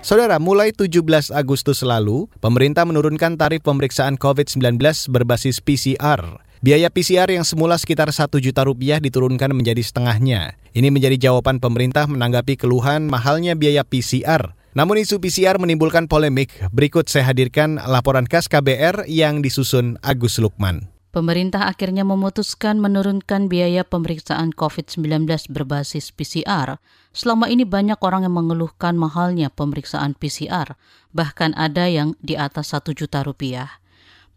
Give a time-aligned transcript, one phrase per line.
[0.00, 6.40] Saudara, mulai 17 Agustus lalu, pemerintah menurunkan tarif pemeriksaan COVID-19 berbasis PCR.
[6.60, 10.60] Biaya PCR yang semula sekitar 1 juta rupiah diturunkan menjadi setengahnya.
[10.76, 14.52] Ini menjadi jawaban pemerintah menanggapi keluhan mahalnya biaya PCR.
[14.76, 16.52] Namun isu PCR menimbulkan polemik.
[16.76, 20.99] Berikut saya hadirkan laporan khas KBR yang disusun Agus Lukman.
[21.10, 26.78] Pemerintah akhirnya memutuskan menurunkan biaya pemeriksaan COVID-19 berbasis PCR.
[27.10, 30.78] Selama ini banyak orang yang mengeluhkan mahalnya pemeriksaan PCR,
[31.10, 33.82] bahkan ada yang di atas 1 juta rupiah.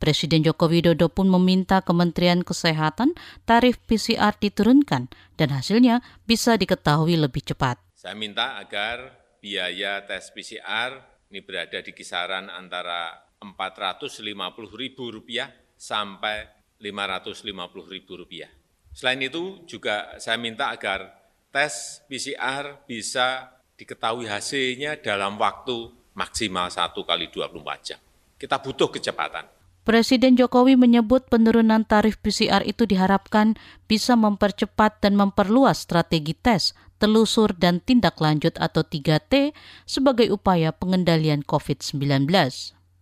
[0.00, 7.52] Presiden Joko Widodo pun meminta Kementerian Kesehatan tarif PCR diturunkan dan hasilnya bisa diketahui lebih
[7.52, 7.76] cepat.
[7.92, 9.12] Saya minta agar
[9.44, 15.28] biaya tes PCR ini berada di kisaran antara Rp450.000
[15.76, 18.50] sampai Rp550.000.
[18.92, 21.14] Selain itu juga saya minta agar
[21.54, 28.00] tes PCR bisa diketahui hasilnya dalam waktu maksimal 1 kali 24 jam.
[28.36, 29.46] Kita butuh kecepatan.
[29.82, 33.58] Presiden Jokowi menyebut penurunan tarif PCR itu diharapkan
[33.90, 36.70] bisa mempercepat dan memperluas strategi tes,
[37.02, 39.50] telusur, dan tindak lanjut atau 3T
[39.82, 42.30] sebagai upaya pengendalian COVID-19.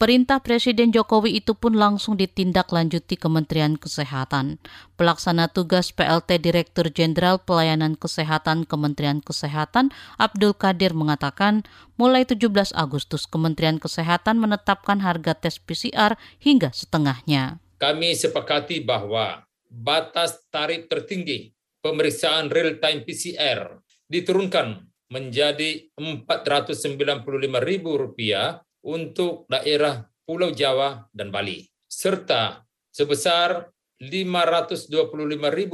[0.01, 4.57] Perintah Presiden Jokowi itu pun langsung ditindaklanjuti Kementerian Kesehatan.
[4.97, 11.69] Pelaksana tugas PLT Direktur Jenderal Pelayanan Kesehatan Kementerian Kesehatan Abdul Kadir mengatakan,
[12.01, 17.61] mulai 17 Agustus Kementerian Kesehatan menetapkan harga tes PCR hingga setengahnya.
[17.77, 21.53] Kami sepakati bahwa batas tarif tertinggi
[21.85, 24.81] pemeriksaan real-time PCR diturunkan
[25.13, 35.73] menjadi Rp495.000 untuk daerah Pulau Jawa dan Bali, serta sebesar Rp525.000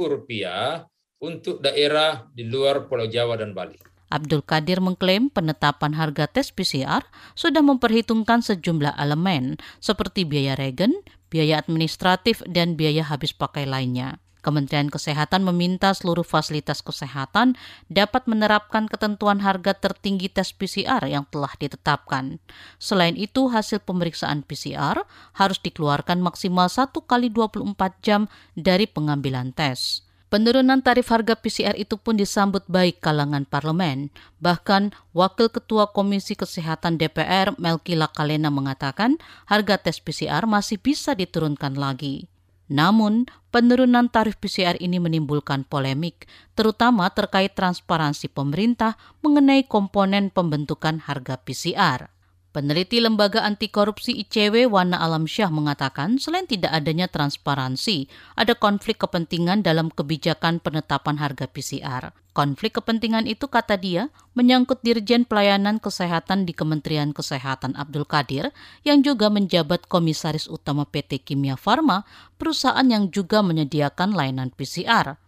[1.23, 3.79] untuk daerah di luar Pulau Jawa dan Bali.
[4.07, 7.03] Abdul Kadir mengklaim penetapan harga tes PCR
[7.35, 10.95] sudah memperhitungkan sejumlah elemen seperti biaya regen,
[11.27, 14.23] biaya administratif, dan biaya habis pakai lainnya.
[14.47, 17.59] Kementerian Kesehatan meminta seluruh fasilitas kesehatan
[17.91, 22.39] dapat menerapkan ketentuan harga tertinggi tes PCR yang telah ditetapkan.
[22.79, 25.03] Selain itu, hasil pemeriksaan PCR
[25.35, 30.07] harus dikeluarkan maksimal 1 kali 24 jam dari pengambilan tes.
[30.31, 34.15] Penurunan tarif harga PCR itu pun disambut baik kalangan parlemen.
[34.39, 41.75] Bahkan Wakil Ketua Komisi Kesehatan DPR Melki Lakalena mengatakan harga tes PCR masih bisa diturunkan
[41.75, 42.31] lagi.
[42.67, 51.39] Namun, penurunan tarif PCR ini menimbulkan polemik, terutama terkait transparansi pemerintah mengenai komponen pembentukan harga
[51.39, 52.11] PCR.
[52.57, 58.97] Peneliti Lembaga Anti Korupsi ICW Wana Alam Syah mengatakan selain tidak adanya transparansi, ada konflik
[58.97, 62.17] kepentingan dalam kebijakan penetapan harga PCR.
[62.33, 68.49] Konflik kepentingan itu kata dia menyangkut Dirjen Pelayanan Kesehatan di Kementerian Kesehatan Abdul Kadir
[68.81, 72.09] yang juga menjabat Komisaris Utama PT Kimia Farma,
[72.41, 75.21] perusahaan yang juga menyediakan layanan PCR.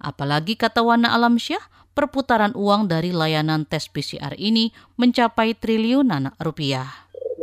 [0.00, 1.60] Apalagi kata Wana Alam Syah,
[2.00, 6.88] perputaran uang dari layanan tes PCR ini mencapai triliunan rupiah.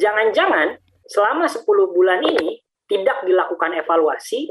[0.01, 1.61] Jangan-jangan selama 10
[1.93, 2.57] bulan ini
[2.89, 4.49] tidak dilakukan evaluasi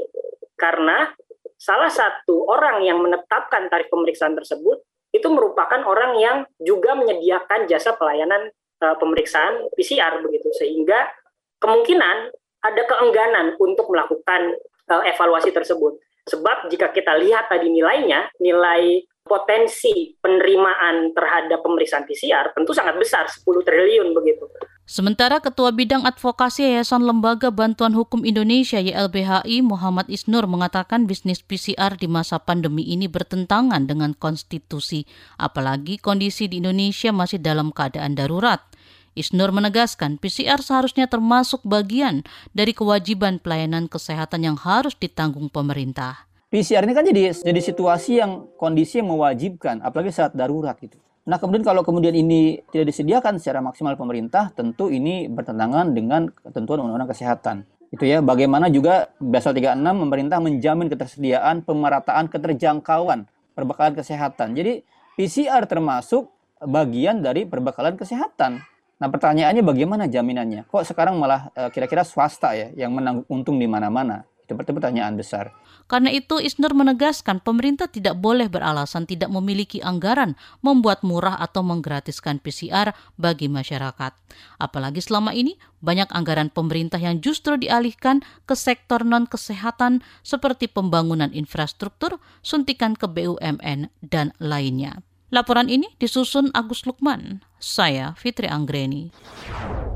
[0.55, 1.11] karena
[1.59, 4.79] salah satu orang yang menetapkan tarif pemeriksaan tersebut
[5.11, 8.47] itu merupakan orang yang juga menyediakan jasa pelayanan
[8.79, 11.11] uh, pemeriksaan PCR begitu sehingga
[11.59, 12.31] kemungkinan
[12.63, 14.55] ada keengganan untuk melakukan
[14.87, 15.99] uh, evaluasi tersebut.
[16.27, 23.27] Sebab jika kita lihat tadi nilainya, nilai potensi penerimaan terhadap pemeriksaan PCR tentu sangat besar,
[23.29, 24.47] 10 triliun begitu.
[24.87, 31.99] Sementara Ketua Bidang Advokasi Yayasan Lembaga Bantuan Hukum Indonesia YLBHI Muhammad Isnur mengatakan bisnis PCR
[31.99, 35.03] di masa pandemi ini bertentangan dengan konstitusi,
[35.35, 38.63] apalagi kondisi di Indonesia masih dalam keadaan darurat.
[39.11, 42.23] Isnur menegaskan PCR seharusnya termasuk bagian
[42.55, 46.26] dari kewajiban pelayanan kesehatan yang harus ditanggung pemerintah.
[46.47, 50.95] PCR ini kan jadi jadi situasi yang kondisi yang mewajibkan, apalagi saat darurat gitu.
[51.27, 56.87] Nah kemudian kalau kemudian ini tidak disediakan secara maksimal pemerintah, tentu ini bertentangan dengan ketentuan
[56.87, 57.67] undang-undang kesehatan.
[57.91, 64.55] Itu ya, bagaimana juga Basel 36 pemerintah menjamin ketersediaan pemerataan keterjangkauan perbekalan kesehatan.
[64.55, 64.87] Jadi
[65.19, 66.31] PCR termasuk
[66.63, 68.63] bagian dari perbekalan kesehatan.
[68.97, 70.63] Nah pertanyaannya bagaimana jaminannya?
[70.71, 74.23] Kok sekarang malah eh, kira-kira swasta ya yang menanggung untung di mana-mana?
[74.47, 75.51] Seperti pertanyaan besar.
[75.91, 82.39] Karena itu Isner menegaskan pemerintah tidak boleh beralasan tidak memiliki anggaran membuat murah atau menggratiskan
[82.39, 84.15] PCR bagi masyarakat.
[84.55, 92.19] Apalagi selama ini banyak anggaran pemerintah yang justru dialihkan ke sektor non-kesehatan seperti pembangunan infrastruktur,
[92.39, 95.06] suntikan ke BUMN, dan lainnya.
[95.27, 97.43] Laporan ini disusun Agus Lukman.
[97.59, 99.11] Saya Fitri Anggreni.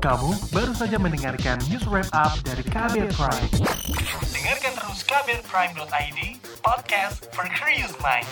[0.04, 3.48] Kamu baru saja mendengarkan news wrap up dari Kabel Prime.
[4.28, 6.20] Dengarkan terus kabelprime.id,
[6.60, 8.28] podcast for curious mind.